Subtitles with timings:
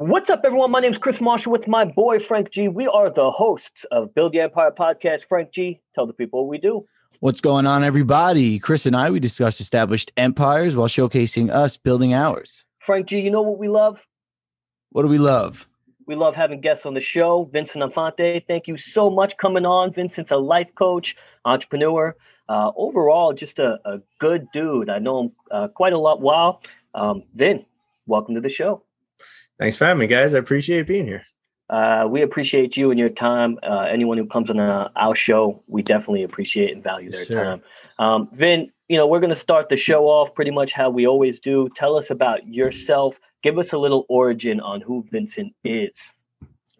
[0.00, 0.70] What's up, everyone?
[0.70, 2.68] My name is Chris Marshall with my boy Frank G.
[2.68, 5.24] We are the hosts of Build the Empire podcast.
[5.28, 6.86] Frank G, tell the people what we do.
[7.18, 8.60] What's going on, everybody?
[8.60, 12.64] Chris and I, we discuss established empires while showcasing us building ours.
[12.78, 14.06] Frank G, you know what we love?
[14.90, 15.66] What do we love?
[16.06, 17.50] We love having guests on the show.
[17.52, 19.92] Vincent Infante, thank you so much coming on.
[19.92, 22.14] Vincent's a life coach, entrepreneur,
[22.48, 24.90] uh, overall, just a, a, good dude.
[24.90, 26.20] I know him uh, quite a lot.
[26.20, 26.60] Wow.
[26.94, 27.66] Um, Vin,
[28.06, 28.84] welcome to the show.
[29.58, 30.34] Thanks for having me, guys.
[30.34, 31.24] I appreciate being here.
[31.70, 33.58] Uh, we appreciate you and your time.
[33.62, 37.40] Uh, anyone who comes on uh, our show, we definitely appreciate and value their yes,
[37.40, 37.62] time.
[37.98, 41.06] Um, Vin, you know, we're going to start the show off pretty much how we
[41.06, 41.68] always do.
[41.76, 43.18] Tell us about yourself.
[43.42, 46.14] Give us a little origin on who Vincent is.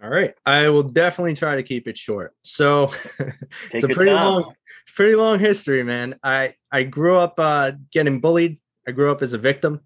[0.02, 2.34] All right, I will definitely try to keep it short.
[2.42, 2.92] So
[3.73, 4.24] it's a pretty time.
[4.24, 4.54] long,
[4.95, 6.15] pretty long history, man.
[6.23, 8.59] I I grew up uh, getting bullied.
[8.87, 9.80] I grew up as a victim.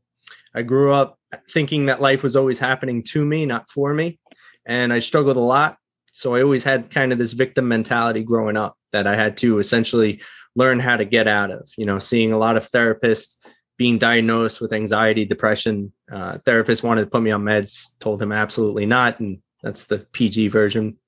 [0.55, 1.19] I grew up
[1.51, 4.19] thinking that life was always happening to me, not for me.
[4.67, 5.79] And I struggled a lot.
[6.13, 9.59] So I always had kind of this victim mentality growing up that I had to
[9.59, 10.21] essentially
[10.55, 11.71] learn how to get out of.
[11.77, 13.37] You know, seeing a lot of therapists
[13.79, 15.93] being diagnosed with anxiety, depression.
[16.11, 19.19] Uh, therapist wanted to put me on meds, told him absolutely not.
[19.19, 20.99] And that's the PG version.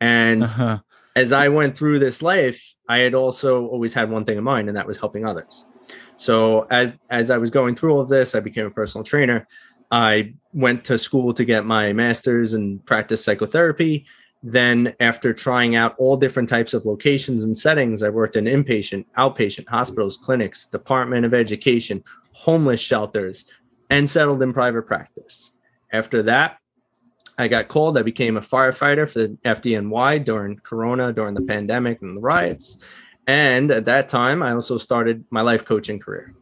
[0.00, 0.78] And uh-huh.
[1.14, 4.68] as I went through this life, I had also always had one thing in mind,
[4.68, 5.64] and that was helping others.
[6.22, 9.48] So as as I was going through all of this, I became a personal trainer.
[9.90, 14.06] I went to school to get my master's and practice psychotherapy.
[14.40, 19.04] Then, after trying out all different types of locations and settings, I worked in inpatient,
[19.18, 23.46] outpatient, hospitals, clinics, Department of Education, homeless shelters,
[23.90, 25.50] and settled in private practice.
[25.92, 26.58] After that,
[27.36, 27.98] I got called.
[27.98, 32.78] I became a firefighter for the FDNY during Corona, during the pandemic and the riots.
[33.26, 36.32] And at that time, I also started my life coaching career.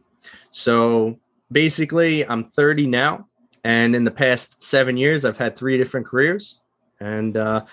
[0.51, 1.19] So
[1.51, 3.27] basically, I'm 30 now.
[3.63, 6.61] And in the past seven years, I've had three different careers.
[6.99, 7.65] And uh,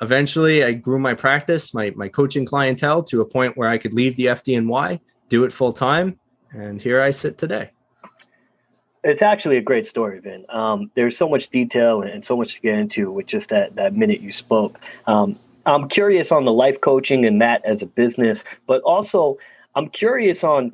[0.00, 3.92] eventually, I grew my practice, my, my coaching clientele to a point where I could
[3.92, 6.18] leave the FDNY, do it full time.
[6.52, 7.70] And here I sit today.
[9.04, 10.46] It's actually a great story, Vin.
[10.48, 13.96] Um, there's so much detail and so much to get into with just that that
[13.96, 14.78] minute you spoke.
[15.08, 15.36] Um,
[15.66, 19.38] I'm curious on the life coaching and that as a business, but also
[19.74, 20.72] I'm curious on,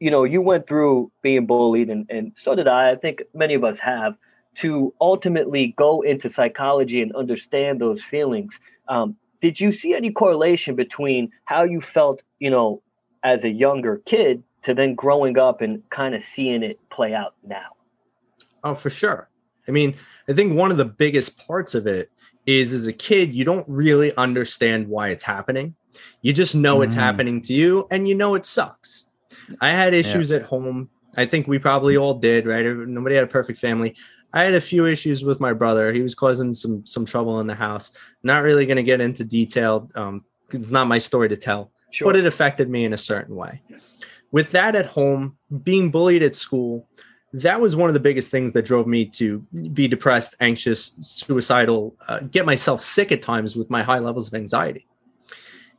[0.00, 2.90] you know, you went through being bullied and, and so did I.
[2.90, 4.16] I think many of us have
[4.56, 8.58] to ultimately go into psychology and understand those feelings.
[8.88, 12.82] Um, did you see any correlation between how you felt, you know,
[13.22, 17.34] as a younger kid to then growing up and kind of seeing it play out
[17.44, 17.66] now?
[18.64, 19.28] Oh, for sure.
[19.68, 19.96] I mean,
[20.28, 22.10] I think one of the biggest parts of it
[22.46, 25.74] is as a kid, you don't really understand why it's happening.
[26.22, 26.84] You just know mm.
[26.84, 29.06] it's happening to you and you know it sucks.
[29.60, 30.38] I had issues yeah.
[30.38, 30.90] at home.
[31.16, 32.64] I think we probably all did, right?
[32.64, 33.96] Nobody had a perfect family.
[34.32, 35.92] I had a few issues with my brother.
[35.92, 37.92] He was causing some some trouble in the house.
[38.22, 39.90] Not really going to get into detail.
[39.94, 42.08] Um, it's not my story to tell, sure.
[42.08, 43.62] but it affected me in a certain way.
[44.32, 46.88] With that at home, being bullied at school,
[47.36, 49.40] that was one of the biggest things that drove me to
[49.74, 54.34] be depressed, anxious, suicidal, uh, get myself sick at times with my high levels of
[54.34, 54.86] anxiety.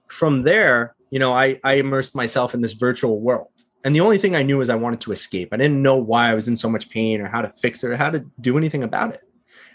[0.08, 3.48] From there, you know, I, I immersed myself in this virtual world.
[3.84, 5.50] And the only thing I knew is I wanted to escape.
[5.52, 7.90] I didn't know why I was in so much pain or how to fix it
[7.90, 9.22] or how to do anything about it.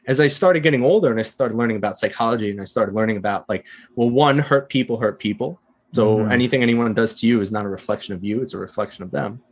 [0.06, 3.16] As I started getting older and I started learning about psychology and I started learning
[3.16, 3.66] about like,
[3.97, 5.60] well, one, hurt people hurt people.
[5.94, 6.31] So mm-hmm.
[6.31, 9.10] anything anyone does to you is not a reflection of you, it's a reflection of
[9.10, 9.43] them.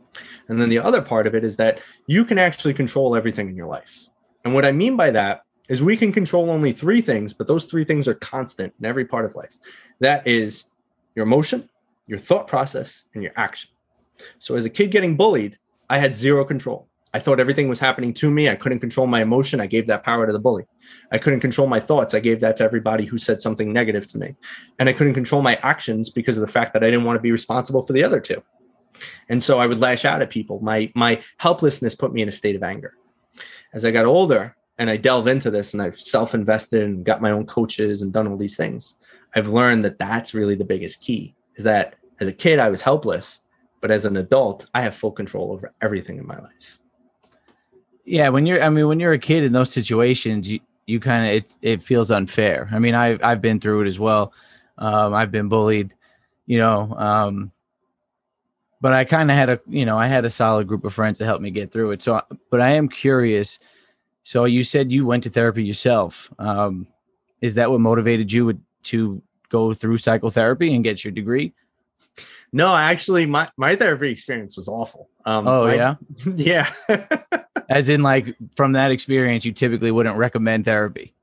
[0.47, 3.55] And then the other part of it is that you can actually control everything in
[3.55, 4.07] your life.
[4.43, 7.65] And what I mean by that is we can control only three things, but those
[7.65, 9.57] three things are constant in every part of life.
[9.99, 10.65] That is
[11.15, 11.69] your emotion,
[12.07, 13.69] your thought process, and your action.
[14.39, 15.57] So as a kid getting bullied,
[15.89, 16.87] I had zero control.
[17.13, 18.49] I thought everything was happening to me.
[18.49, 19.59] I couldn't control my emotion.
[19.59, 20.65] I gave that power to the bully.
[21.11, 22.13] I couldn't control my thoughts.
[22.13, 24.35] I gave that to everybody who said something negative to me.
[24.79, 27.21] And I couldn't control my actions because of the fact that I didn't want to
[27.21, 28.41] be responsible for the other two.
[29.29, 30.59] And so I would lash out at people.
[30.61, 32.95] My my helplessness put me in a state of anger.
[33.73, 37.31] As I got older and I delve into this and I've self-invested and got my
[37.31, 38.97] own coaches and done all these things,
[39.35, 42.81] I've learned that that's really the biggest key is that as a kid I was
[42.81, 43.41] helpless,
[43.79, 46.79] but as an adult I have full control over everything in my life.
[48.05, 51.25] Yeah, when you're I mean when you're a kid in those situations you you kind
[51.25, 52.69] of it it feels unfair.
[52.71, 54.33] I mean I I've been through it as well.
[54.77, 55.93] Um, I've been bullied,
[56.47, 57.51] you know, um,
[58.81, 61.19] but I kind of had a you know I had a solid group of friends
[61.19, 62.01] to help me get through it.
[62.01, 63.59] So, but I am curious.
[64.23, 66.31] So you said you went to therapy yourself.
[66.37, 66.87] Um,
[67.41, 71.53] is that what motivated you to go through psychotherapy and get your degree?
[72.53, 75.09] No, actually, my my therapy experience was awful.
[75.25, 75.95] Um, oh I- yeah,
[76.35, 76.71] yeah.
[77.69, 81.13] as in like from that experience, you typically wouldn't recommend therapy.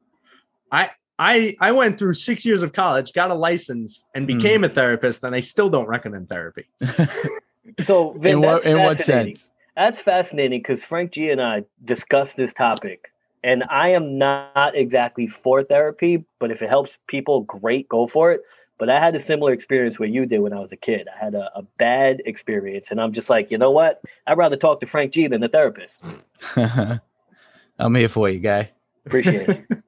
[0.72, 4.38] I I I went through six years of college, got a license, and Hmm.
[4.38, 6.66] became a therapist, and I still don't recommend therapy.
[7.80, 9.36] So Vin, in what that's in what fascinating.
[9.36, 9.52] sense?
[9.76, 13.12] That's fascinating because Frank G and I discussed this topic,
[13.44, 18.32] and I am not exactly for therapy, but if it helps people, great, go for
[18.32, 18.42] it.
[18.78, 21.08] But I had a similar experience where you did when I was a kid.
[21.12, 24.00] I had a, a bad experience, and I'm just like, you know what?
[24.26, 26.00] I'd rather talk to Frank G than a therapist.
[26.56, 28.70] I'm here for you, guy.
[29.06, 29.82] Appreciate it.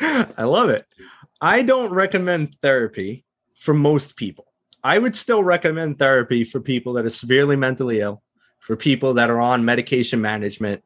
[0.36, 0.86] I love it.
[1.40, 3.24] I don't recommend therapy
[3.58, 4.46] for most people.
[4.84, 8.22] I would still recommend therapy for people that are severely mentally ill,
[8.60, 10.84] for people that are on medication management.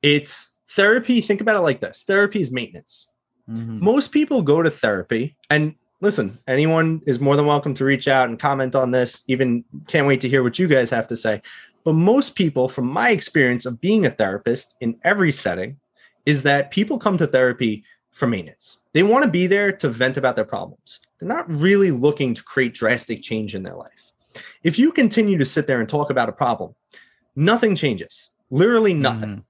[0.00, 1.20] It's therapy.
[1.20, 3.08] Think about it like this therapy is maintenance.
[3.48, 3.80] Mhm.
[3.80, 8.28] most people go to therapy and listen anyone is more than welcome to reach out
[8.28, 11.40] and comment on this even can't wait to hear what you guys have to say
[11.84, 15.76] but most people from my experience of being a therapist in every setting
[16.24, 20.16] is that people come to therapy for maintenance they want to be there to vent
[20.16, 24.12] about their problems they're not really looking to create drastic change in their life
[24.62, 26.74] if you continue to sit there and talk about a problem
[27.34, 29.42] nothing changes literally nothing Mhm.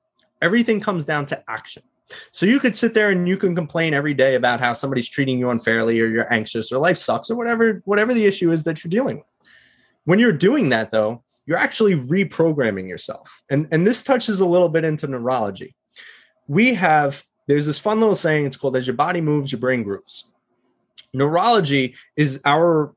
[0.43, 1.83] everything comes down to action.
[2.31, 5.39] So you could sit there and you can complain every day about how somebody's treating
[5.41, 8.85] you unfairly or you're anxious or life sucks or whatever whatever the issue is that
[8.85, 9.27] you're dealing with.
[10.05, 13.43] When you're doing that though, you're actually reprogramming yourself.
[13.51, 15.75] And and this touches a little bit into neurology.
[16.47, 19.83] We have there's this fun little saying it's called as your body moves your brain
[19.83, 20.27] grooves.
[21.17, 22.95] Neurology is our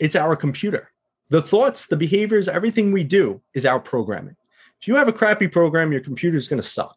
[0.00, 0.90] it's our computer.
[1.28, 4.34] The thoughts, the behaviors, everything we do is our programming.
[4.80, 6.96] If you have a crappy program, your computer is going to suck,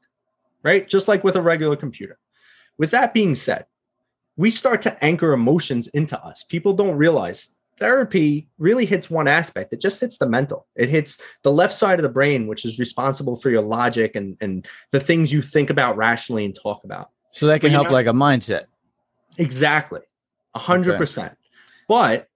[0.64, 0.88] right?
[0.90, 2.18] Just like with a regular computer.
[2.80, 3.66] With that being said,
[4.36, 6.44] we start to anchor emotions into us.
[6.44, 9.74] People don't realize therapy really hits one aspect.
[9.74, 10.66] It just hits the mental.
[10.76, 14.38] It hits the left side of the brain, which is responsible for your logic and,
[14.42, 17.12] and the things you think about rationally and talk about.
[17.32, 18.66] So that But can you help know- like a mindset.
[19.38, 20.02] Exactly.
[20.56, 21.34] A hundred percent.
[21.88, 22.28] But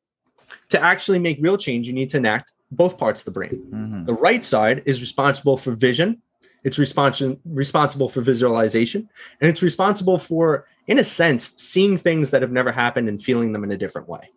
[0.70, 3.64] to actually make real change, you need to enact both parts of the brain.
[3.70, 4.06] Mhm.
[4.06, 6.22] The right side is responsible for vision.
[6.64, 9.08] It's respons- responsible for visualization.
[9.40, 13.54] And it's responsible for, in a sense, seeing things that have never happened and feeling
[13.54, 14.32] them in a different way.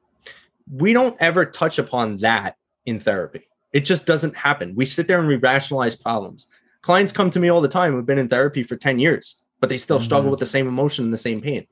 [0.72, 2.56] We don't ever touch upon that
[2.86, 3.48] in therapy.
[3.72, 4.74] It just doesn't happen.
[4.76, 6.46] We sit there and we rationalize problems.
[6.82, 9.68] Clients come to me all the time who've been in therapy for 10 years, but
[9.68, 10.32] they still struggle Mhm.
[10.32, 11.66] with the same emotion and the same pain.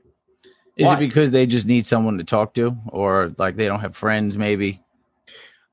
[0.78, 0.94] Is Why?
[0.96, 4.38] it because they just need someone to talk to, or like they don't have friends?
[4.38, 4.80] Maybe.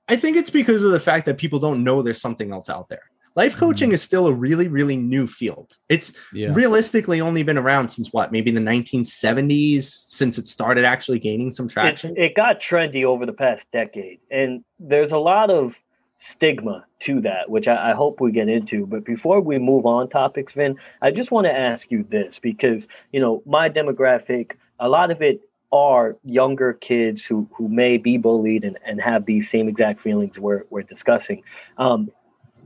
[0.08, 2.90] I think it's because of the fact that people don't know there's something else out
[2.90, 3.04] there.
[3.36, 3.60] Life mm.
[3.60, 5.78] coaching is still a really, really new field.
[5.90, 6.54] It's Yeah.
[6.54, 11.66] realistically only been around since what, maybe the 1970s, since it started actually gaining some
[11.66, 12.16] It's, traction.
[12.18, 15.80] it got trendy over the past decade, and there's a lot of
[16.18, 18.86] stigma to that, which I, I hope we get into.
[18.88, 22.88] But before we move on topics, Vin, I just want to ask you this because
[23.12, 25.42] you know my demographic, a lot of it
[25.72, 30.40] are younger kids who who may be bullied and, and have these same exact feelings
[30.40, 31.44] we're we're discussing.
[31.78, 32.12] Um,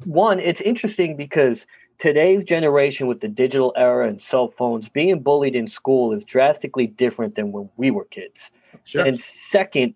[0.06, 1.66] one, it's interesting because
[1.98, 6.88] today's generation with the digital era and cell phones, being bullied in school is drastically
[6.88, 8.52] different than when we were kids.
[8.86, 9.06] Sure.
[9.06, 9.96] And second,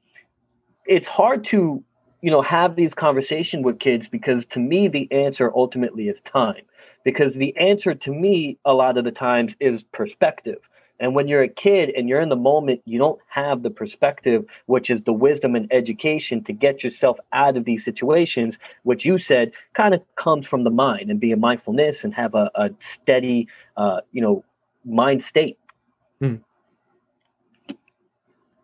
[0.86, 1.83] it's hard to,
[2.21, 6.63] you know, have these conversations with kids because to me the answer ultimately is time.
[7.04, 10.69] Because the answer to me a lot of the times is perspective.
[11.00, 14.45] And when you're a kid and you're in the moment, you don't have the perspective,
[14.68, 19.18] which is the wisdom and education to get yourself out of these situations, which you
[19.18, 23.47] said kind of comes from the mind and being mindfulness and have a, a steady,
[23.76, 24.44] uh, you know,
[24.85, 25.57] mind state.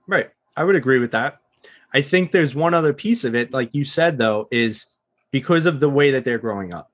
[0.10, 0.32] Right.
[0.58, 1.40] I would agree with that.
[1.94, 4.88] I think there's one other piece of it, like you said, though, is
[5.30, 6.92] because of the way that they're growing up.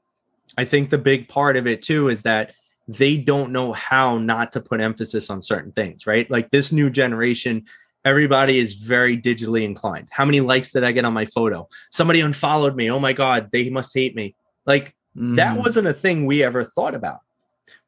[0.58, 2.54] I think the big part of it, too, is that
[2.88, 6.30] they don't know how not to put emphasis on certain things, right?
[6.30, 7.64] Like this new generation,
[8.04, 10.10] everybody is very digitally inclined.
[10.12, 11.68] How many likes did I get on my photo?
[11.92, 12.92] Somebody unfollowed me.
[12.92, 14.36] Oh my God, they must hate me.
[14.66, 15.64] Like that Mhm.
[15.64, 17.22] wasn't a thing we ever thought about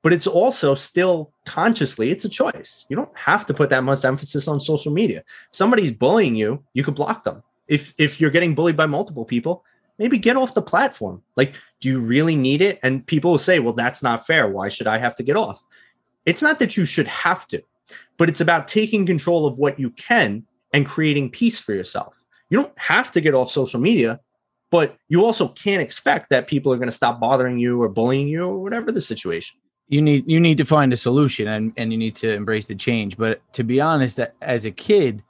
[0.02, 4.06] but it's also still consciously it's a choice you don't have to put that much
[4.06, 8.30] emphasis on social media if somebody's bullying you you could block them if if you're
[8.30, 9.66] getting bullied by multiple people
[9.98, 11.22] maybe get off the platform.
[11.36, 12.80] Like do you really need it?
[12.84, 14.48] And people will say well that's not fair.
[14.48, 15.64] Why should i have to get off?
[16.26, 17.62] It's not that you should have to
[18.18, 22.22] but it's about taking control of what you can and creating peace for yourself.
[22.50, 24.20] You don't have to get off social media
[24.70, 28.28] but you also can't expect that people are going to stop bothering you or bullying
[28.28, 29.58] you or whatever the situation.
[29.88, 32.76] you need you need to find a solution and and you need to embrace the
[32.76, 33.16] change.
[33.18, 35.24] But to be honest as a kid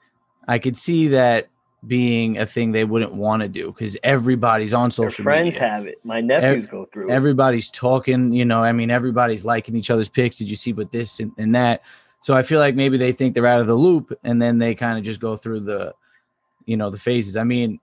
[0.48, 1.50] i could see that
[1.86, 5.70] being a thing they wouldn't want to do because everybody's on Their social friends media.
[5.70, 6.00] have it.
[6.04, 7.12] My nephews go through it.
[7.12, 8.64] Everybody's talking, you know.
[8.64, 10.38] I mean, everybody's liking each other's pics.
[10.38, 11.84] Did you see what this and, and that?
[12.22, 14.74] So I feel like maybe they think they're out of the loop, and then they
[14.74, 15.94] kind of just go through the,
[16.66, 17.38] you know, the phases.
[17.38, 17.80] I mean,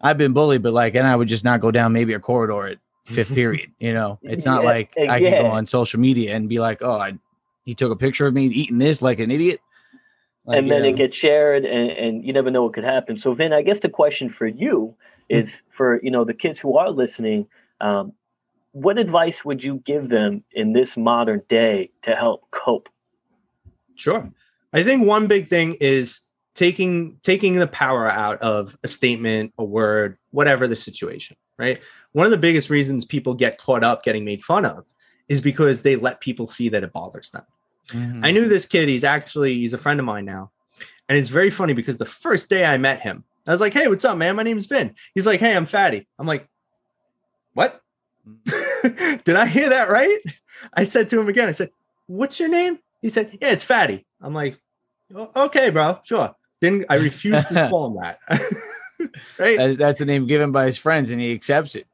[0.00, 2.66] I've been bullied, but like, and I would just not go down maybe a corridor
[2.66, 3.70] at fifth period.
[3.78, 6.82] You know, it's not Yeah, like I can go on social media and be like,
[6.82, 7.14] oh, I,
[7.64, 9.60] he took a picture of me eating this like an idiot.
[10.46, 12.84] Like, and you then know, it gets shared and, and you never know what could
[12.84, 14.94] happen so Vin, i guess the question for you
[15.30, 15.38] Hmm.
[15.38, 17.46] is for you know the kids who are listening
[17.80, 18.12] um,
[18.72, 22.88] what advice would you give them in this modern day to help cope
[23.96, 24.30] Sure.
[24.72, 26.20] I think one big thing is
[26.54, 31.78] taking taking the power out of a statement, a word, whatever the situation, right?
[32.12, 34.84] One of the biggest reasons people get caught up getting made fun of
[35.28, 37.44] is because they let people see that it bothers them.
[37.88, 38.24] Mhm.
[38.24, 40.50] I knew this kid, he's actually he's a friend of mine now.
[41.08, 43.86] And it's very funny because the first day I met him, I was like, "Hey,
[43.86, 44.34] what's up, man?
[44.36, 46.48] My name's Vin." He's like, "Hey, I'm Fatty." I'm like,
[47.54, 47.80] "What?"
[49.24, 50.18] Did I hear that right?
[50.74, 51.70] I said to him again, I said,
[52.08, 52.78] What's your name?
[53.02, 54.04] He said, Yeah, it's Fatty.
[54.20, 54.58] I'm like,
[55.14, 56.34] Okay, bro, sure.
[56.60, 58.18] Didn't I refused to call him that?
[59.38, 59.58] right?
[59.58, 61.86] That- that's a name given by his friends, and he accepts it.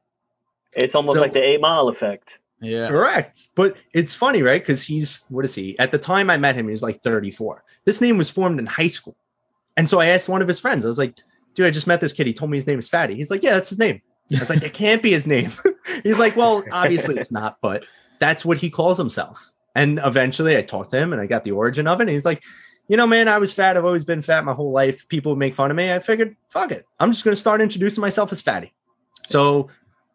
[0.73, 2.87] it's almost So- like the eight mile effect Yeah.
[2.87, 3.49] Correct.
[3.55, 4.61] But it's funny, right?
[4.61, 5.77] Because he's what is he?
[5.79, 7.63] At the time I met him, he was like 34.
[7.85, 9.15] This name was formed in high school.
[9.75, 11.15] And so I asked one of his friends, I was like,
[11.53, 12.27] dude, I just met this kid.
[12.27, 13.15] He told me his name is Fatty.
[13.15, 14.01] He's like, Yeah, that's his name.
[14.33, 15.51] I was like, that can't be his name.
[16.03, 17.85] He's like, Well, obviously it's not, but
[18.19, 19.51] that's what he calls himself.
[19.75, 22.03] And eventually I talked to him and I got the origin of it.
[22.03, 22.43] And he's like,
[22.87, 23.77] you know, man, I was fat.
[23.77, 25.07] I've always been fat my whole life.
[25.07, 25.91] People make fun of me.
[25.91, 26.85] I figured, fuck it.
[26.99, 28.73] I'm just going to start introducing myself as fatty.
[29.25, 29.69] So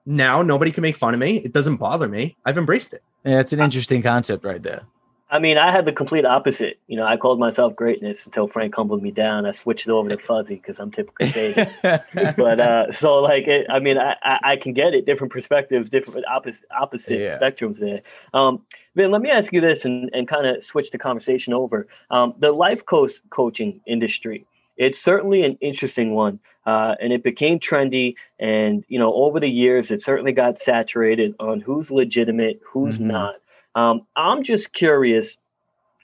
[0.08, 1.36] now nobody can make fun of me.
[1.36, 2.36] It doesn't bother me.
[2.44, 3.02] I've embraced it.
[3.24, 4.82] Yeah, it's an interesting concept right there.
[5.30, 8.74] i mean i had the complete opposite you know i called myself greatness until frank
[8.74, 11.68] humbled me down i switched it over to fuzzy because i'm typically faded
[12.36, 15.90] but uh so like it, i mean I, I i can get it different perspectives
[15.90, 17.38] different opposite opposite Yeah.
[17.38, 18.00] spectrums there
[18.32, 18.62] um
[18.96, 22.32] Vin, let me ask you this and, and kind of switch the conversation over um
[22.38, 24.46] the life coach coaching industry
[24.78, 29.50] it's certainly an interesting one uh, and it became trendy and you know over the
[29.50, 33.06] years it certainly got saturated on who's legitimate who's Mhm.
[33.06, 33.34] not
[33.74, 35.36] um, i'm just curious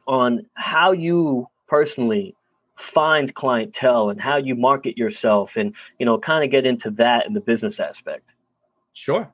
[0.07, 2.35] on how you personally
[2.77, 7.25] find clientele and how you market yourself and you know kind of get into that
[7.27, 8.35] in the business aspect
[8.97, 9.33] Sure.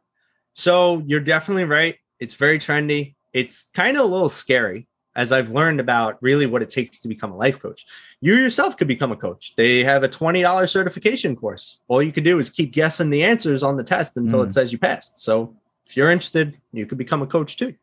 [0.54, 1.96] So you're definitely right.
[2.18, 3.14] It's very trendy.
[3.34, 7.08] It's kind of a little scary as I've learned about really what it takes to
[7.08, 7.86] become a life coach.
[8.20, 9.54] You yourself could become a coach.
[9.56, 11.80] They have a $20 certification course.
[11.88, 14.46] All you can do is keep guessing the answers on the test until Mm.
[14.46, 15.18] it says you passed.
[15.18, 15.54] So
[15.86, 17.74] if you're interested, you could become a coach too.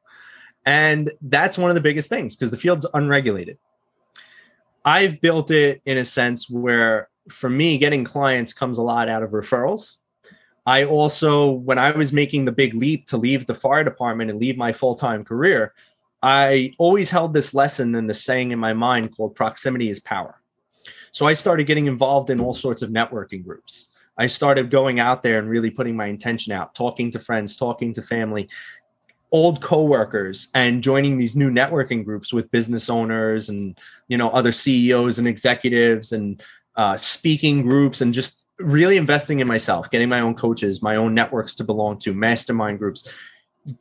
[0.65, 3.57] And that's one of the biggest things because the field's unregulated.
[4.85, 9.21] I've built it in a sense where for me, getting clients comes a lot out
[9.23, 9.97] of referrals.
[10.65, 14.39] I also, when I was making the big leap to leave the fire department and
[14.39, 15.73] leave my full time career,
[16.21, 20.41] I always held this lesson and the saying in my mind called proximity is power.
[21.11, 23.87] So I started getting involved in all sorts of networking groups.
[24.17, 27.93] I started going out there and really putting my intention out, talking to friends, talking
[27.93, 28.49] to family,
[29.31, 34.51] old coworkers, and joining these new networking groups with business owners and you know other
[34.51, 36.41] CEOs and executives and
[36.75, 41.13] uh, speaking groups and just really investing in myself, getting my own coaches, my own
[41.13, 43.07] networks to belong to, mastermind groups.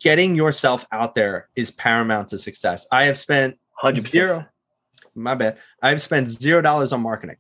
[0.01, 2.87] Getting yourself out there is paramount to success.
[2.91, 4.47] I have spent 100% zero.
[5.15, 5.59] My bad.
[5.83, 7.37] I've spent zero dollars on marketing,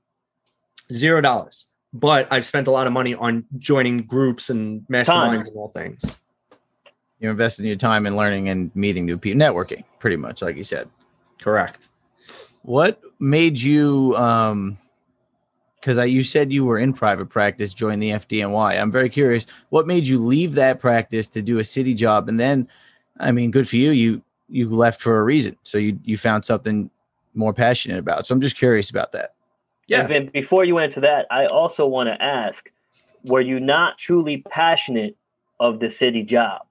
[0.90, 1.66] zero dollars.
[1.92, 5.40] But I've spent a lot of money on joining groups and masterminds Time.
[5.40, 6.18] and all things.
[7.18, 10.62] You're investing your time in learning and meeting new people, networking, pretty much, like you
[10.62, 10.88] said.
[11.40, 11.88] Correct.
[12.62, 14.78] What made you um
[15.80, 18.80] because I you said you were in private practice, joined the FDNY.
[18.80, 22.28] I'm very curious, what made you leave that practice to do a city job?
[22.28, 22.68] And then,
[23.18, 23.90] I mean, good for you.
[23.90, 25.56] You you left for a reason.
[25.62, 26.90] So you you found something
[27.34, 28.26] more passionate about.
[28.26, 29.34] So I'm just curious about that.
[29.88, 30.00] Yeah.
[30.02, 32.70] And then before you went answer that, I also want to ask,
[33.24, 35.16] were you not truly passionate
[35.60, 36.62] of the city job?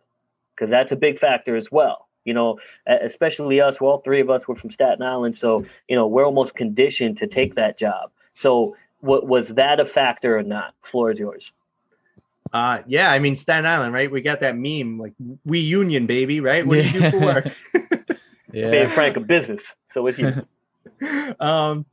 [0.54, 2.08] Because that's a big factor as well.
[2.26, 5.38] You know, especially us, well, three of us were from Staten Island.
[5.38, 8.10] So, you know, we're almost conditioned to take that job.
[8.34, 10.74] So, what was that a factor or not?
[10.82, 11.52] Floor is yours.
[12.52, 14.10] Uh, yeah, I mean Staten Island, right?
[14.10, 16.66] We got that meme, like we union, baby, right?
[16.66, 17.26] What do you do for Yeah.
[17.26, 17.48] work?
[18.72, 19.76] Being frank, a business.
[19.88, 20.46] So it's you.
[21.40, 21.86] um,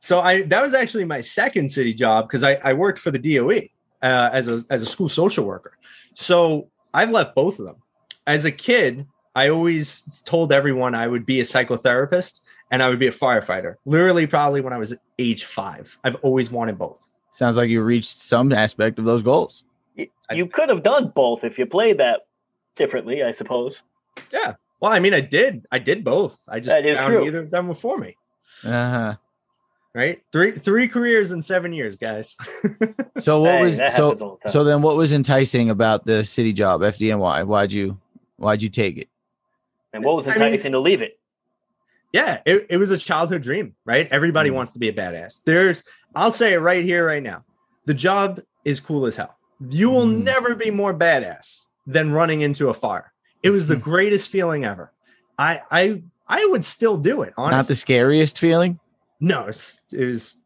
[0.00, 3.18] so I that was actually my second city job because I, I worked for the
[3.18, 3.68] DOE
[4.02, 5.76] uh, as a as a school social worker.
[6.14, 7.76] So I've left both of them.
[8.26, 12.40] As a kid, I always told everyone I would be a psychotherapist
[12.70, 13.76] and I would be a firefighter.
[13.84, 16.98] Literally, probably when I was age five, I've always wanted both.
[17.32, 19.64] sounds like you reached some aspect of those goals.
[19.94, 22.26] You, you could have done both if you played that
[22.76, 23.82] differently, I suppose.
[24.32, 24.54] Yeah.
[24.80, 25.66] Well, I mean, I did.
[25.72, 26.40] I did both.
[26.48, 27.26] I just That is found true.
[27.26, 28.16] either of them were for me.
[28.64, 29.16] Uh-huh.
[29.94, 30.20] Right?
[30.32, 32.36] Three three careers in seven years, guys.
[33.18, 36.80] So what Hey, was so the so then what was enticing about the city job
[36.80, 37.46] FDNY?
[37.46, 38.00] Why'd you
[38.36, 39.08] why'd you take it?
[39.92, 41.16] And what was I mean- enticing to leave it?
[42.14, 44.06] Yeah, it, it was a childhood dream, right?
[44.12, 44.54] Everybody Mm.
[44.54, 45.42] wants to be a badass.
[45.44, 45.82] There's,
[46.14, 47.44] I'll say it right here, right now.
[47.86, 49.36] The job is cool as hell.
[49.68, 50.22] You will Mm.
[50.22, 53.12] never be more badass than running into a fire.
[53.42, 53.80] It was the Mm.
[53.82, 54.92] greatest feeling ever.
[55.38, 57.34] I I I would still do it.
[57.36, 58.78] Honestly, Not the scariest feeling?
[59.20, 59.46] No, it
[60.06, 60.36] was,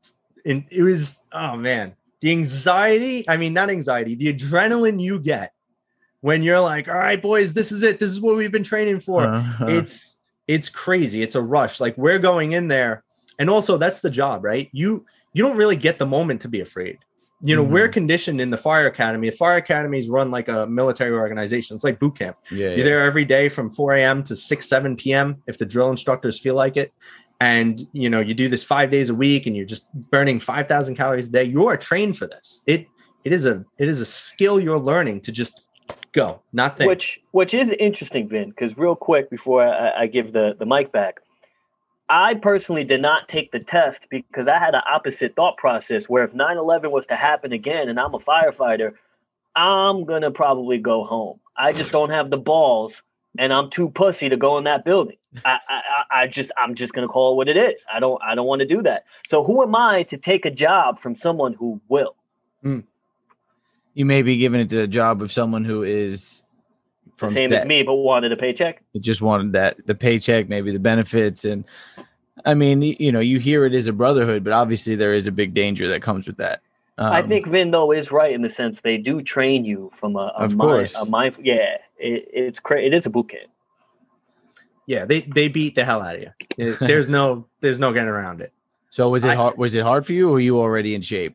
[0.44, 1.22] it, it was.
[1.32, 3.28] Oh man, the anxiety.
[3.28, 4.14] I mean, not anxiety.
[4.14, 5.52] The adrenaline you get
[6.22, 8.00] when you're like, "All right, boys, this is it.
[8.00, 9.66] This is what we've been training for." Uh-huh.
[9.68, 10.17] It's
[10.48, 11.22] it's crazy.
[11.22, 11.78] It's a rush.
[11.78, 13.04] Like we're going in there,
[13.38, 14.68] and also that's the job, right?
[14.72, 16.98] You you don't really get the moment to be afraid.
[17.40, 17.92] You know, we're mm-hmm.
[17.92, 19.30] conditioned in the fire academy.
[19.30, 21.76] The fire academies run like a military organization.
[21.76, 22.36] It's like boot camp.
[22.50, 22.84] yeah, You're yeah.
[22.84, 24.24] there every day from 4 a.m.
[24.24, 25.40] to 6, 7 p.m.
[25.46, 26.92] if the drill instructors feel like it.
[27.40, 30.96] And you know, you do this five days a week and you're just burning 5,000
[30.96, 31.44] calories a day.
[31.44, 32.62] You are trained for this.
[32.66, 32.88] It
[33.24, 35.62] it is a it is a skill you're learning to just
[36.18, 36.88] go, not think.
[36.88, 40.92] Which which is interesting, Vin, because real quick before I, I give the, the mic
[40.92, 41.20] back,
[42.08, 46.25] I personally did not take the test because I had an opposite thought process where
[46.25, 48.94] if 9-11 was to happen again and I'm a firefighter,
[49.54, 51.40] I'm gonna probably go home.
[51.56, 53.02] I just don't have the balls
[53.38, 55.16] and I'm too pussy to go in that building.
[55.44, 57.84] I, I, I I just I'm just gonna call it what it is.
[57.92, 59.04] I don't I don't want to do that.
[59.28, 62.16] So who am I to take a job from someone who will?
[62.62, 62.80] Hmm.
[63.98, 66.44] You may be giving it to a job of someone who is
[67.16, 68.80] from Same as me, but wanted a paycheck.
[68.94, 71.64] It just wanted that the paycheck, maybe the benefits, and
[72.46, 75.32] I mean, you know, you hear it is a brotherhood, but obviously there is a
[75.32, 76.60] big danger that comes with that.
[76.96, 80.14] I Um, think Vin though is right in the sense they do train you from
[80.14, 80.94] a, a Of mind, course.
[80.94, 81.44] a mindful.
[81.44, 83.50] Yeah, it, it's cra- It is a boot camp.
[84.86, 86.30] yeah, they they beat the hell out of you.
[86.56, 88.52] It- there's no there's no getting around it.
[88.90, 89.08] so.
[89.08, 89.58] Was it I- hard?
[89.58, 91.34] Was it hard for you, or were you already in shape?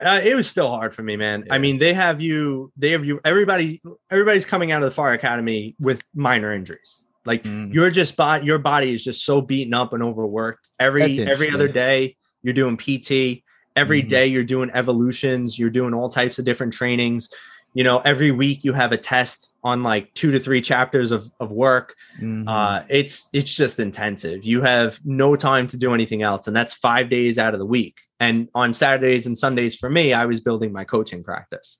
[0.00, 1.44] Uh, it was still hard for me, man.
[1.46, 1.54] Yeah.
[1.54, 3.20] I mean, they have you, they have you.
[3.24, 7.04] Everybody, everybody's coming out of the fire academy with minor injuries.
[7.26, 7.72] Like Mm.
[7.74, 10.70] you're just body, your body is just so beaten up and overworked.
[10.78, 13.44] Every every other day, you're doing PT.
[13.76, 14.08] Every Mhm.
[14.08, 15.58] day, you're doing evolutions.
[15.58, 17.28] You're doing all types of different trainings.
[17.74, 21.30] You know, every week you have a test on like two to three chapters of
[21.40, 21.94] of work.
[22.20, 22.44] Mhm.
[22.48, 24.44] Uh, it's it's just intensive.
[24.46, 27.66] You have no time to do anything else, and that's five days out of the
[27.66, 28.00] week.
[28.20, 31.78] And on Saturdays and Sundays for me, I was building my coaching practice.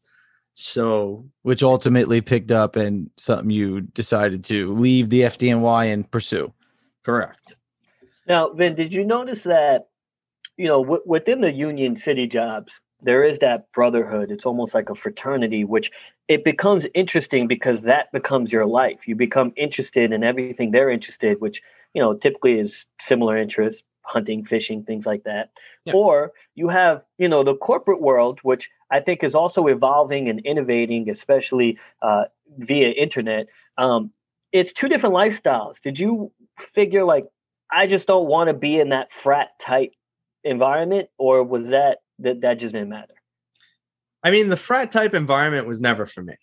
[0.54, 6.52] So Which ultimately picked up and something you decided to leave the FDNY and pursue.
[7.04, 7.56] correct.
[8.26, 9.88] Now, Vin, did you notice that
[10.56, 14.30] you know w- within the union city jobs there is that brotherhood?
[14.30, 15.90] It's almost like a fraternity, which
[16.28, 19.08] it becomes interesting because that becomes your life.
[19.08, 21.62] You become interested in everything they're interested, which
[21.94, 25.50] you know typically is similar interests, hunting, fishing, things like that.
[25.84, 25.94] Yeah.
[25.94, 30.40] Or you have you know the corporate world, which I think is also evolving and
[30.40, 32.24] innovating, especially uh,
[32.58, 33.46] via internet.
[33.78, 34.12] Um,
[34.52, 35.80] it's two different lifestyles.
[35.80, 37.26] Did you figure like
[37.70, 39.92] I just don't want to be in that frat type
[40.44, 43.14] environment, or was that that that just didn't matter?
[44.22, 46.34] I mean, the frat type environment was never for me.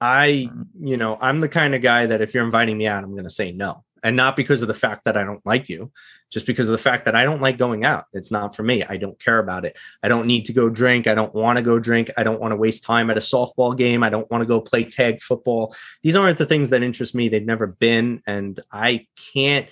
[0.00, 0.48] I,
[0.80, 3.24] you know, I'm the kind of guy that if you're inviting me out, I'm going
[3.24, 3.84] to say no.
[4.02, 5.90] And not because of the fact that I don't like you,
[6.30, 8.04] just because of the fact that I don't like going out.
[8.12, 8.84] It's not for me.
[8.84, 9.76] I don't care about it.
[10.02, 11.06] I don't need to go drink.
[11.06, 12.10] I don't want to go drink.
[12.16, 14.02] I don't want to waste time at a softball game.
[14.02, 15.74] I don't want to go play tag football.
[16.02, 17.28] These aren't the things that interest me.
[17.28, 18.22] They've never been.
[18.26, 19.66] And I can't,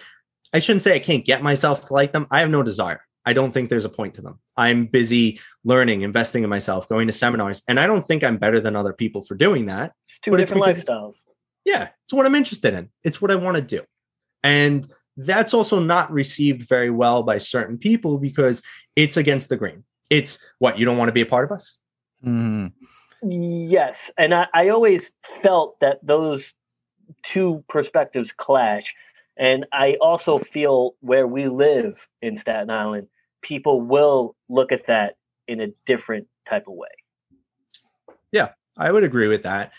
[0.52, 2.26] I shouldn't say I can't get myself to like them.
[2.30, 3.02] I have no desire.
[3.28, 4.38] I don't think there's a point to them.
[4.56, 7.62] I'm busy learning, investing in myself, going to seminars.
[7.66, 9.94] And I don't think I'm better than other people for doing that.
[10.08, 11.24] It's two But it's because- lifestyles.
[11.64, 12.90] Yeah, it's what I'm interested in.
[13.02, 13.82] It's what I want to do.
[14.46, 18.62] And that's also not received very well by certain people because
[18.94, 19.82] it's against the grain.
[20.08, 21.76] It's what you don't want to be a part of us.
[22.24, 22.72] Mhm.
[23.22, 25.10] Yes, and I, I always
[25.42, 26.54] felt that those
[27.24, 28.94] two perspectives clash,
[29.36, 33.08] and I also feel where we live in Staten Island,
[33.42, 35.16] people will look at that
[35.48, 36.88] in a different type of way.
[38.30, 39.72] Yeah, I would agree with that.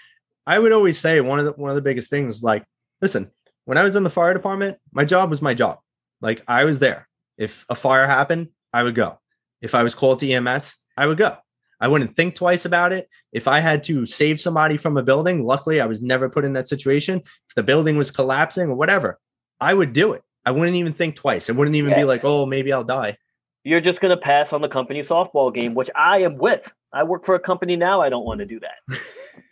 [0.45, 2.65] I would always say one of the one of the biggest things like
[3.01, 3.31] listen,
[3.67, 5.79] when I was in the fire department, my job was my job.
[6.21, 7.07] Like I was there.
[7.37, 9.19] If a fire happened, I would go.
[9.61, 11.35] If I was called to EMS, I would go.
[11.79, 13.09] I wouldn't think twice about it.
[13.33, 16.53] If I had to save somebody from a building, luckily I was never put in
[16.53, 17.19] that situation.
[17.49, 19.19] If the building was collapsing or whatever,
[19.59, 20.23] I would do it.
[20.45, 21.49] I wouldn't even think twice.
[21.49, 21.97] I wouldn't even Yeah.
[21.97, 23.17] be like, oh, maybe I'll die.
[23.65, 26.71] you're just going to pass on the company softball game, which I am with.
[26.93, 27.99] I work for a company now.
[28.01, 28.79] I don't want to do that.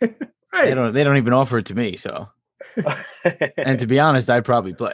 [0.52, 0.64] right.
[0.64, 0.94] They don't.
[0.94, 1.96] They don't even offer it to me.
[1.96, 2.26] So,
[3.56, 4.92] and to be honest, I'd probably play.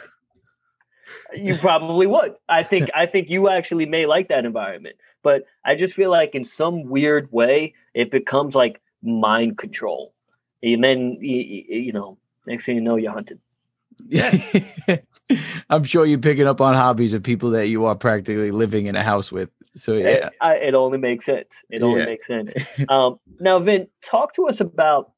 [1.35, 2.35] You probably would.
[2.47, 2.89] I think.
[2.95, 6.85] I think you actually may like that environment, but I just feel like in some
[6.85, 10.13] weird way it becomes like mind control,
[10.61, 13.39] and then you, you know, next thing you know, you're hunted.
[14.07, 14.31] Yeah.
[15.69, 18.95] I'm sure you're picking up on hobbies of people that you are practically living in
[18.95, 19.49] a house with.
[19.75, 21.63] So yeah, it, I, it only makes sense.
[21.69, 22.07] It only yeah.
[22.07, 22.53] makes sense.
[22.89, 25.12] Um, now, Vin, talk to us about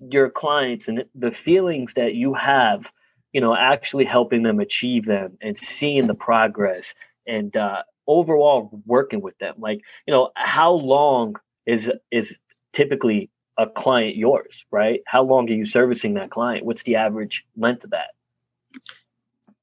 [0.00, 2.90] your clients and the feelings that you have.
[3.32, 6.94] You know, actually helping them achieve them and seeing the progress
[7.26, 9.56] and uh, overall working with them.
[9.58, 11.34] Like, you know, how long
[11.66, 12.38] is is
[12.72, 15.00] typically a client yours, right?
[15.06, 16.64] How long are you servicing that client?
[16.64, 18.08] What's the average length of that?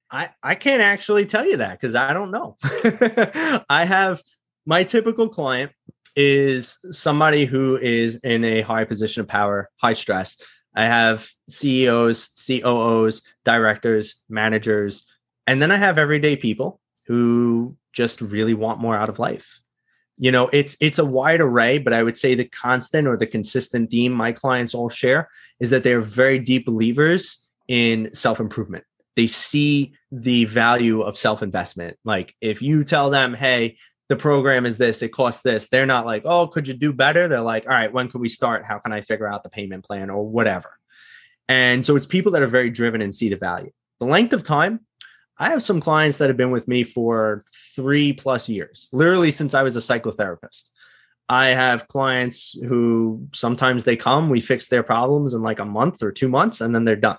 [0.09, 2.57] I, I can't actually tell you that because I don't know.
[3.69, 4.21] I have
[4.65, 5.71] my typical client
[6.15, 10.37] is somebody who is in a high position of power, high stress.
[10.75, 15.05] I have CEOs, COOs, directors, managers,
[15.47, 19.61] and then I have everyday people who just really want more out of life.
[20.17, 23.27] You know, it's it's a wide array, but I would say the constant or the
[23.27, 28.83] consistent theme my clients all share is that they're very deep believers in self-improvement
[29.15, 31.97] they see the value of self investment.
[32.03, 33.77] Like if you tell them, hey,
[34.11, 37.27] the program is this, it costs this, they're not like, oh, could you do better?
[37.27, 38.65] They're like, all right, when can we start?
[38.65, 40.77] How can I figure out the payment plan or whatever?
[41.47, 43.71] And so it's people that are very driven and see the value.
[43.99, 44.81] The length of time,
[45.39, 47.41] I have some clients that have been with me for
[47.73, 50.69] three plus years, literally since I was a psychotherapist.
[51.29, 56.03] I have clients who sometimes they come, we fix their problems in like a month
[56.03, 57.17] or two months, and then they're done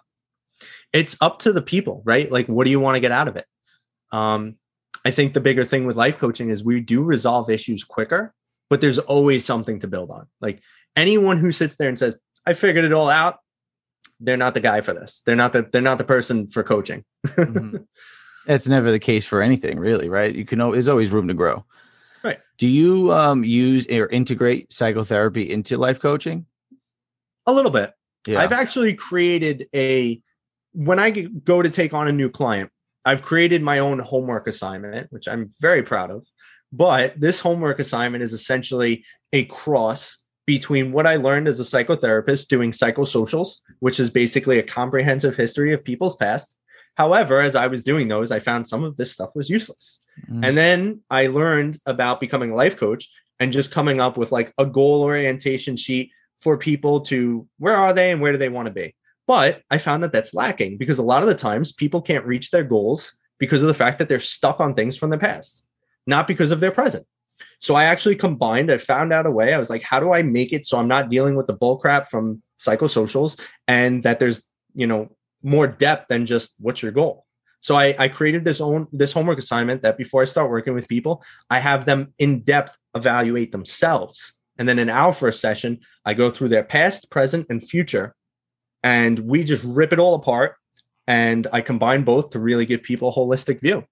[0.92, 2.30] it's up to the people, right?
[2.30, 3.46] Like, what do you want to get out of it?
[4.10, 4.56] Um,
[5.04, 8.34] I think the bigger thing with life coaching is we do resolve issues quicker,
[8.70, 10.26] but there's always something to build on.
[10.40, 10.62] Like
[10.96, 13.38] anyone who sits there and says, I figured it all out,
[14.20, 15.22] they're not the guy for this.
[15.26, 17.04] They're not the they're not the person for coaching.
[17.26, 17.78] mm-hmm.
[18.44, 20.34] It's never the case for anything, really, right?
[20.34, 21.64] You can always, there's always room to grow.
[22.24, 22.40] Right.
[22.58, 26.46] Do you um, use or integrate psychotherapy into life coaching?
[27.46, 27.92] A little bit.
[28.26, 28.40] Yeah.
[28.40, 30.20] I've actually created a
[30.72, 32.70] when I go to take on a new client,
[33.04, 36.26] I've created my own homework assignment, which I'm very proud of.
[36.72, 42.48] But this homework assignment is essentially a cross between what I learned as a psychotherapist
[42.48, 46.56] doing psychosocials, which is basically a comprehensive history of people's past.
[46.96, 50.00] However, as I was doing those, I found some of this stuff was useless.
[50.30, 50.46] Mm.
[50.46, 53.08] And then I learned about becoming a life coach
[53.40, 57.92] and just coming up with like a goal orientation sheet for people to where are
[57.92, 58.94] they and where do they want to be.
[59.32, 62.50] But I found that that's lacking because a lot of the times people can't reach
[62.50, 65.66] their goals because of the fact that they're stuck on things from the past,
[66.06, 67.06] not because of their present.
[67.58, 69.54] So I actually combined, I found out a way.
[69.54, 71.78] I was like, how do I make it so I'm not dealing with the bull
[71.78, 74.42] crap from psychosocials and that there's,
[74.74, 77.24] you know, more depth than just what's your goal?
[77.60, 80.88] So I, I created this own this homework assignment that before I start working with
[80.88, 84.34] people, I have them in depth evaluate themselves.
[84.58, 88.14] And then in our first session, I go through their past, present, and future
[88.82, 90.56] and we just rip it all apart
[91.06, 93.84] and i combine both to really give people a holistic view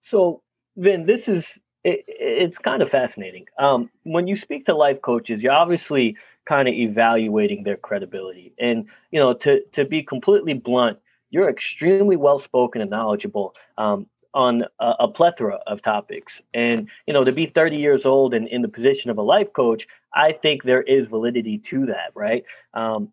[0.00, 0.42] so
[0.76, 5.42] vin this is it, it's kind of fascinating um, when you speak to life coaches
[5.42, 10.98] you're obviously kind of evaluating their credibility and you know to to be completely blunt
[11.30, 16.42] you're extremely well spoken and knowledgeable um, on a, a, plethora of topics.
[16.52, 19.52] And, you know, to be 30 years old and in the position of a life
[19.54, 22.44] coach, I think there is validity to that, right?
[22.74, 23.12] Um,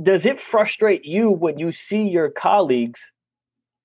[0.00, 3.12] does it frustrate you when you see your colleagues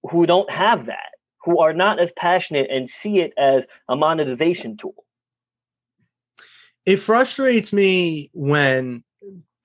[0.04, 1.12] who don't have that,
[1.44, 5.06] who are not as passionate and see it as a monetization tool?
[6.86, 9.04] It frustrates me when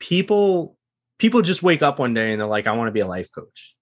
[0.00, 0.76] people
[1.18, 3.30] people just wake up one day and they're like I want to be a life
[3.32, 3.76] coach.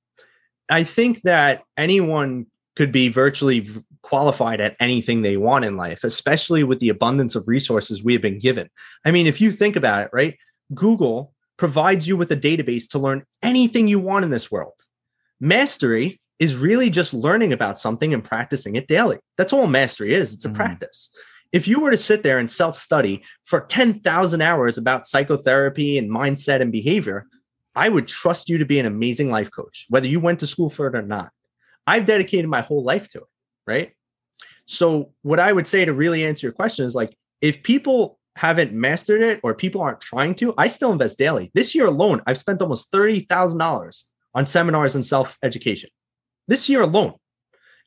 [0.68, 3.66] I think that anyone could be virtually
[4.02, 8.22] qualified at anything they want in life, especially with the abundance of resources we have
[8.22, 8.68] been given.
[9.04, 10.36] I mean, if you think about it, right?
[10.74, 14.80] Google provides you with a database to learn anything you want in this world.
[15.40, 19.18] Mastery is really just learning about something and practicing it daily.
[19.36, 20.32] That's all mastery is.
[20.32, 20.56] It's a mm-hmm.
[20.56, 21.10] practice.
[21.52, 26.10] If you were to sit there and self study for 10,000 hours about psychotherapy and
[26.10, 27.26] mindset and behavior,
[27.74, 30.70] I would trust you to be an amazing life coach, whether you went to school
[30.70, 31.30] for it or not.
[31.86, 33.28] I've dedicated my whole life to it,
[33.66, 33.92] right?
[34.64, 38.72] So, what I would say to really answer your question is like, if people haven't
[38.72, 41.50] mastered it or people aren't trying to, I still invest daily.
[41.54, 45.90] This year alone, I've spent almost $30,000 on seminars and self education.
[46.48, 47.14] This year alone.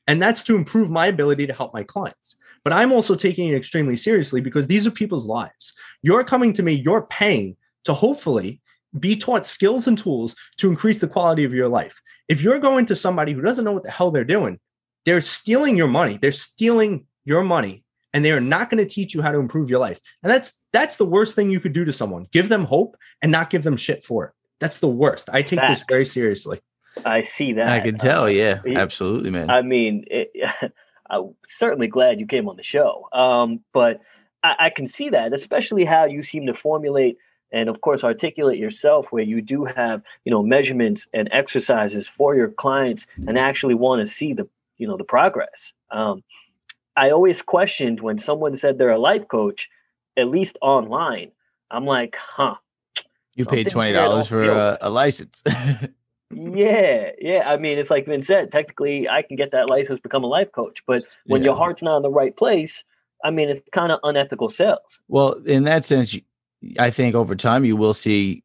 [0.07, 2.35] And that's to improve my ability to help my clients.
[2.63, 5.73] But I'm also taking it extremely seriously because these are people's lives.
[6.01, 8.61] You're coming to me, you're paying to hopefully
[8.99, 12.01] be taught skills and tools to increase the quality of your life.
[12.27, 14.59] If you're going to somebody who doesn't know what the hell they're doing,
[15.05, 16.17] they're stealing your money.
[16.21, 17.82] They're stealing your money
[18.13, 19.99] and they are not going to teach you how to improve your life.
[20.21, 22.27] And that's that's the worst thing you could do to someone.
[22.31, 24.31] Give them hope and not give them shit for it.
[24.59, 25.29] That's the worst.
[25.31, 25.79] I take Facts.
[25.79, 26.61] this very seriously.
[27.05, 27.67] I see that.
[27.67, 28.25] I can tell.
[28.25, 29.49] Uh, yeah, absolutely, man.
[29.49, 30.31] I mean, it,
[31.09, 33.07] I'm certainly glad you came on the show.
[33.11, 34.01] Um, but
[34.43, 37.17] I, I can see that, especially how you seem to formulate
[37.53, 42.35] and of course articulate yourself where you do have you know measurements and exercises for
[42.35, 44.47] your clients and actually want to see the
[44.77, 46.23] you know the progress um,
[46.95, 49.69] i always questioned when someone said they're a life coach
[50.17, 51.31] at least online
[51.71, 52.55] i'm like huh
[53.35, 55.41] you paid $20 for a, a license
[56.35, 57.43] yeah, yeah.
[57.45, 58.51] I mean, it's like Vin said.
[58.51, 61.47] Technically, I can get that license, become a life coach, but when yeah.
[61.47, 62.83] your heart's not in the right place,
[63.23, 64.99] I mean, it's kind of unethical sales.
[65.07, 66.17] Well, in that sense,
[66.79, 68.43] I think over time you will see,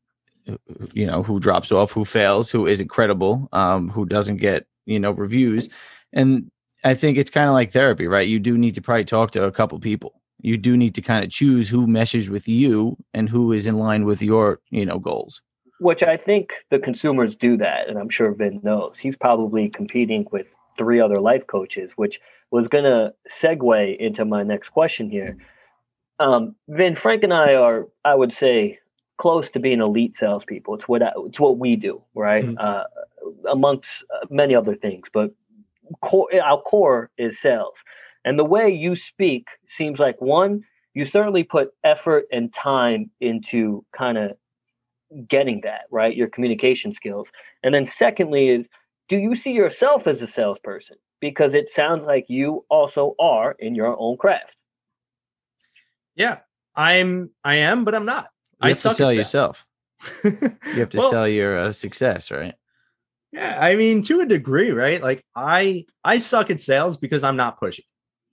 [0.92, 4.98] you know, who drops off, who fails, who isn't credible, um, who doesn't get you
[4.98, 5.68] know reviews,
[6.12, 6.50] and
[6.84, 8.28] I think it's kind of like therapy, right?
[8.28, 10.20] You do need to probably talk to a couple people.
[10.40, 13.78] You do need to kind of choose who meshes with you and who is in
[13.78, 15.42] line with your you know goals
[15.78, 18.98] which I think the consumers do that, and I'm sure Vin knows.
[18.98, 24.42] He's probably competing with three other life coaches, which was going to segue into my
[24.42, 25.36] next question here.
[26.18, 28.78] Um, Vin, Frank, and I are, I would say,
[29.18, 30.74] close to being elite salespeople.
[30.74, 32.44] It's what I, it's what we do, right?
[32.44, 32.56] Mm-hmm.
[32.58, 32.84] Uh,
[33.50, 35.32] amongst uh, many other things, but
[36.02, 37.82] core, our core is sales.
[38.24, 40.62] And the way you speak seems like one,
[40.94, 44.32] you certainly put effort and time into kind of
[45.26, 46.14] getting that right?
[46.14, 47.32] Your communication skills.
[47.62, 48.68] And then secondly is
[49.08, 50.96] do you see yourself as a salesperson?
[51.20, 54.56] Because it sounds like you also are in your own craft.
[56.14, 56.38] Yeah
[56.78, 58.28] i'm i am but i'm not.
[58.62, 59.66] You I have to sell yourself.
[60.24, 62.54] You have to well, sell your uh, success right
[63.32, 67.36] yeah i mean to a degree right like i i suck at sales because i'm
[67.36, 67.84] not pushing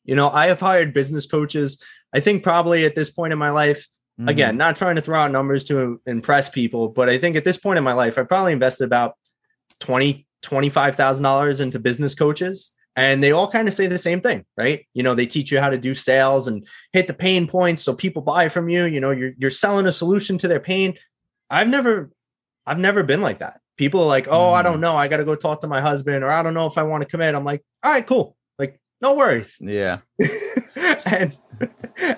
[0.03, 1.81] you know i have hired business coaches
[2.13, 3.87] i think probably at this point in my life
[4.19, 4.29] Mm-hmm.
[4.29, 7.57] Again, not trying to throw out numbers to impress people, but I think at this
[7.57, 9.17] point in my life, I probably invested about
[9.81, 12.71] 20, $25,000 into business coaches.
[12.95, 14.87] And they all kind of say the same thing, right?
[14.93, 17.93] You know, they teach you how to do sales and hit the pain points so
[17.93, 18.85] people buy from you.
[18.85, 20.97] You know, you're you're selling a solution to their pain.
[21.49, 22.09] I've never
[22.65, 23.59] I've never been like that.
[23.77, 24.51] People are like, oh.
[24.53, 24.81] I don't mm.
[24.81, 24.95] know.
[24.95, 27.03] I got to go talk to my husband, or I don't know if I want
[27.03, 27.35] to commit.
[27.35, 28.35] I'm like, all right, cool.
[28.57, 29.57] Like, no worries.
[29.61, 29.99] Yeah.
[31.05, 31.37] and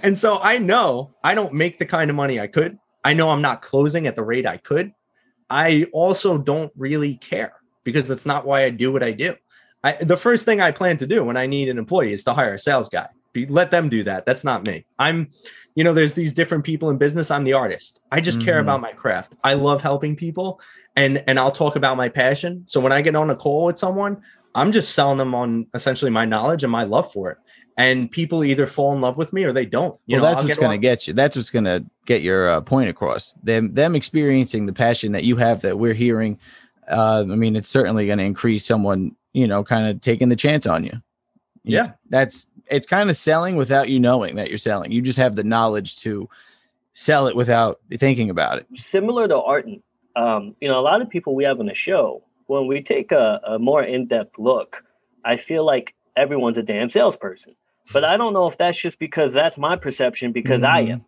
[0.04, 2.78] and so I know I don't make the kind of money I could.
[3.04, 4.94] I know I'm not closing at the rate I could.
[5.50, 9.36] I also don't really care because that's not why I do what I do.
[9.84, 12.34] I, the first thing I plan to do when I need an employee is to
[12.34, 13.08] hire a sales guy.
[13.46, 14.26] Let them do that.
[14.26, 14.86] That's not me.
[14.98, 15.30] I'm,
[15.76, 17.30] you know, there's these different people in business.
[17.30, 18.02] I'm the artist.
[18.12, 18.46] I just mm-hmm.
[18.46, 19.34] care about my craft.
[19.44, 20.60] I love helping people,
[20.96, 22.64] and and I'll talk about my passion.
[22.66, 24.22] So when I get on a call with someone,
[24.56, 27.38] I'm just selling them on essentially my knowledge and my love for it
[27.78, 29.98] and people either fall in love with me or they don't.
[30.08, 31.14] You well, know, that's I'll what's going to get you.
[31.14, 33.34] That's what's going to get your uh, point across.
[33.44, 36.40] Them them experiencing the passion that you have that we're hearing.
[36.88, 40.36] Uh, I mean, it's certainly going to increase someone, you know, kind of taking the
[40.36, 41.02] chance on you.
[41.64, 44.92] Yeah, that's it's kind of selling without you knowing that you're selling.
[44.92, 46.30] You just have the knowledge to
[46.94, 48.68] sell it without thinking about it.
[48.76, 49.84] Similar to Arden,
[50.16, 53.12] um, you know, a lot of people we have on the show when we take
[53.12, 54.84] a, a more in depth look,
[55.24, 57.56] I feel like everyone's a damn salesperson.
[57.94, 60.76] But I don't know if that's just because that's my perception because mm-hmm.
[60.76, 61.06] I am.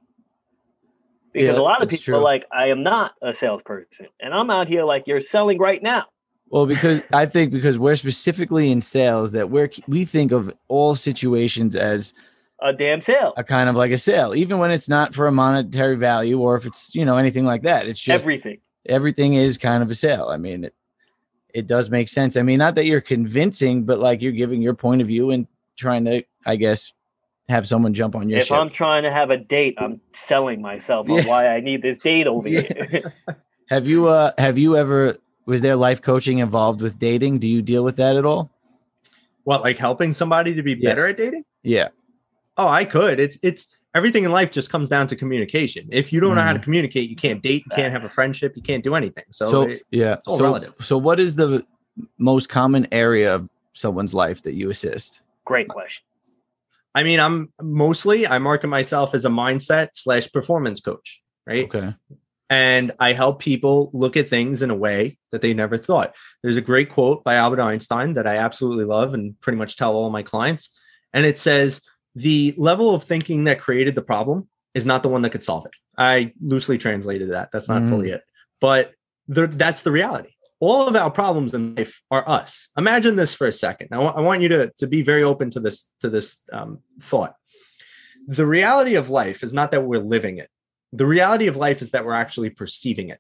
[1.34, 2.16] Because yeah, a lot of people true.
[2.18, 4.08] are like, I am not a salesperson.
[4.20, 6.06] And I'm out here like you're selling right now.
[6.50, 10.96] Well, because I think because we're specifically in sales that we're we think of all
[10.96, 12.14] situations as
[12.62, 13.34] a damn sale.
[13.38, 16.56] A kind of like a sale, even when it's not for a monetary value or
[16.56, 17.88] if it's, you know, anything like that.
[17.88, 18.60] It's just everything.
[18.86, 20.28] Everything is kind of a sale.
[20.30, 20.76] I mean, it,
[21.54, 22.38] it does make sense.
[22.38, 25.48] I mean, not that you're convincing, but like you're giving your point of view and
[25.78, 26.94] trying to, I guess,
[27.48, 28.58] have someone jump on your if ship.
[28.58, 32.28] I'm trying to have a date, I'm selling myself on why I need this date
[32.28, 32.62] over yeah.
[32.62, 33.14] here.
[33.70, 35.18] have you uh have you ever
[35.50, 37.40] was there life coaching involved with dating?
[37.40, 38.52] Do you deal with that at all?
[39.44, 40.90] What, like helping somebody to be yeah.
[40.92, 41.44] better at dating?
[41.64, 41.90] Yeah.
[42.56, 43.20] Oh, I could.
[43.20, 45.88] It's it's everything in life just comes down to communication.
[45.92, 46.36] If you don't mm.
[46.36, 46.64] know how to mm.
[46.64, 49.24] communicate, you can't date, you can't have a friendship, you can't do anything.
[49.32, 50.74] So, so it, yeah, so, relative.
[50.82, 51.66] So, what is the
[52.18, 55.22] most common area of someone's life that you assist?
[55.46, 56.04] Great question.
[56.94, 61.66] I mean, I'm mostly I market myself as a mindset slash performance coach, right?
[61.66, 61.96] Okay.
[62.50, 66.16] And I help people look at things in a way that they never thought.
[66.42, 69.94] There's a great quote by Albert Einstein that I absolutely love and pretty much tell
[69.94, 70.72] all my clients.
[71.14, 71.82] And it says,
[72.16, 75.68] The level of thinking that created the problem is not the one that could solve
[75.68, 75.76] it.
[75.98, 77.52] I loosely translated that.
[77.52, 77.90] That's not mm.
[77.90, 78.24] fully it.
[78.60, 78.94] But
[79.28, 80.32] the, that's the reality.
[80.60, 82.70] All of our problems in life are us.
[82.78, 83.90] Imagine this for a second.
[83.92, 86.80] I, w- I want you to, to be very open to this to this um,
[87.02, 87.36] thought.
[88.28, 90.50] The reality of life is not that we're living it
[90.92, 93.20] the reality of life is that we're actually perceiving it.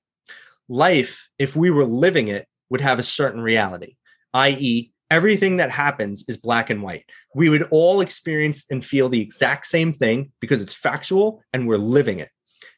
[0.68, 3.96] Life, if we were living it, would have a certain reality,
[4.34, 7.04] i.e., everything that happens is black and white.
[7.34, 11.78] We would all experience and feel the exact same thing because it's factual and we're
[11.78, 12.30] living it.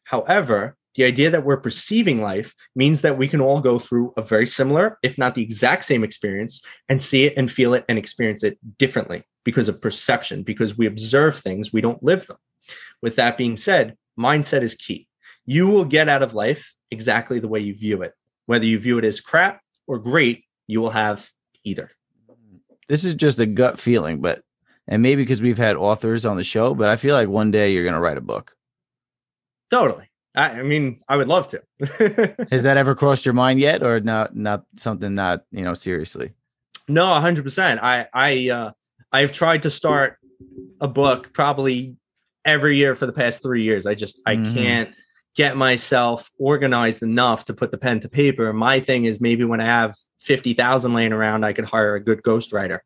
[0.06, 4.22] However, the idea that we're perceiving life means that we can all go through a
[4.22, 7.98] very similar, if not the exact same experience, and see it and feel it and
[7.98, 12.38] experience it differently because of perception, because we observe things, we don't live them.
[13.02, 15.08] With that being said, mindset is key.
[15.46, 18.14] You will get out of life exactly the way you view it.
[18.46, 21.30] Whether you view it as crap or great, you will have
[21.64, 21.90] either.
[22.88, 24.44] This is just a gut feeling, but
[24.88, 27.74] and maybe because we've had authors on the show, but I feel like one day
[27.74, 28.56] you're going to write a book.
[29.70, 30.10] Totally.
[30.36, 31.62] I, I mean, I would love to.
[32.52, 34.36] Has that ever crossed your mind yet, or not?
[34.36, 36.34] Not something that you know seriously.
[36.88, 37.82] No, hundred percent.
[37.84, 38.72] I I uh,
[39.12, 40.18] I've tried to start
[40.80, 41.96] a book probably
[42.46, 43.86] every year for the past three years.
[43.86, 44.56] I just I mm-hmm.
[44.56, 44.90] can't
[45.36, 48.52] get myself organized enough to put the pen to paper.
[48.54, 52.04] My thing is maybe when I have fifty thousand laying around, I could hire a
[52.04, 52.80] good ghostwriter.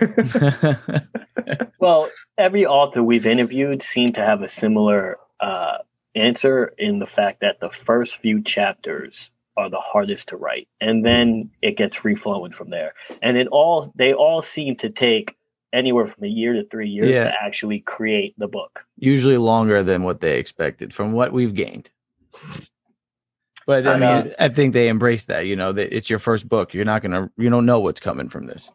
[1.78, 5.78] well, every author we've interviewed seemed to have a similar uh,
[6.14, 11.04] answer in the fact that the first few chapters are the hardest to write, and
[11.04, 12.92] then it gets free flowing from there.
[13.22, 15.35] And it all they all seem to take
[15.72, 17.24] anywhere from a year to three years yeah.
[17.24, 18.84] to actually create the book.
[18.98, 21.90] Usually longer than what they expected from what we've gained.
[23.66, 25.46] But I mean, uh, I think they embrace that.
[25.46, 26.72] You know, that it's your first book.
[26.72, 28.70] You're not gonna, you don't know what's coming from this.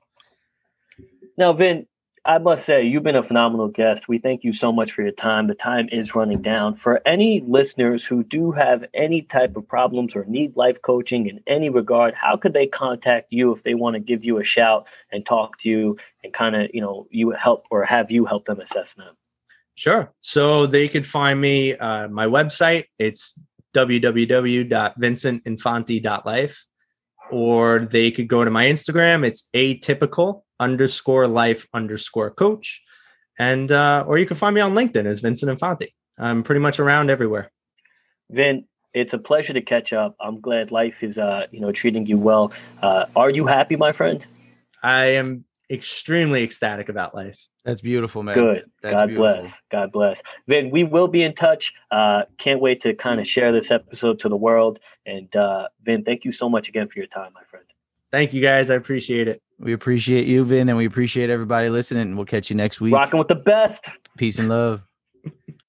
[1.38, 1.88] Now, Vin,
[2.24, 4.08] I must say, you've been a phenomenal guest.
[4.08, 5.48] We thank you so much for your time.
[5.48, 6.76] The time is running down.
[6.76, 11.40] For any listeners who do have any type of problems or need life coaching in
[11.48, 14.86] any regard, how could they contact you if they want to give you a shout
[15.12, 18.46] and talk to you and kind of, you know, you help or have you help
[18.46, 19.16] them assess them?
[19.74, 20.14] Sure.
[20.22, 22.86] So they could find me uh, my website.
[23.00, 23.34] It's
[23.74, 26.66] www.vincentinfante.life
[27.32, 29.26] or they could go to my Instagram.
[29.26, 32.82] It's atypical underscore life underscore coach.
[33.40, 35.94] And, uh, or you can find me on LinkedIn as Vincent Infante.
[36.18, 37.52] I'm pretty much around everywhere.
[38.30, 40.16] Vin, it's a pleasure to catch up.
[40.20, 42.52] I'm glad life is, uh, you know, treating you well.
[42.82, 44.26] Uh, are you happy, my friend?
[44.84, 47.48] I am extremely ecstatic about life.
[47.64, 48.36] That's beautiful, man.
[48.36, 48.66] Good.
[48.82, 49.42] That's God beautiful.
[49.42, 49.62] bless.
[49.72, 50.22] God bless.
[50.48, 51.74] Vin, we will be in touch.
[51.92, 54.80] Uh, can't wait to kind of share this episode to the world.
[55.06, 57.66] And uh, Vin, thank you so much again for your time, my friend.
[58.12, 58.70] Thank you, guys.
[58.70, 59.42] I appreciate it.
[59.60, 62.16] We appreciate you, Vin, and we appreciate everybody listening.
[62.16, 62.94] We'll catch you next week.
[62.94, 63.88] Rocking with the best.
[64.18, 64.82] Peace and love.